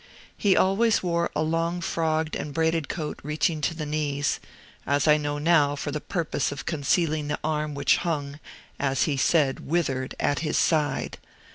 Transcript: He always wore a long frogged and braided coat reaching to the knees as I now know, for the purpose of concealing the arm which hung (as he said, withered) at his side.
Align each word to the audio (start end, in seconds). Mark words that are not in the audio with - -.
He 0.35 0.57
always 0.57 1.03
wore 1.03 1.29
a 1.35 1.43
long 1.43 1.79
frogged 1.79 2.35
and 2.35 2.55
braided 2.55 2.89
coat 2.89 3.19
reaching 3.21 3.61
to 3.61 3.75
the 3.75 3.85
knees 3.85 4.39
as 4.83 5.07
I 5.07 5.17
now 5.17 5.37
know, 5.37 5.75
for 5.75 5.91
the 5.91 6.01
purpose 6.01 6.51
of 6.51 6.65
concealing 6.65 7.27
the 7.27 7.37
arm 7.43 7.75
which 7.75 7.97
hung 7.97 8.39
(as 8.79 9.03
he 9.03 9.15
said, 9.15 9.59
withered) 9.67 10.15
at 10.19 10.39
his 10.39 10.57
side. 10.57 11.19